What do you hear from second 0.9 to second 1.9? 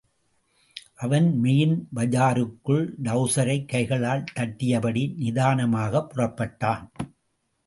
அவன் மெயின்